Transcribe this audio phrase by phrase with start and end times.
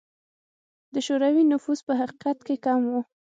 [0.93, 2.93] د شوروي نفوس په حقیقت کې کم و.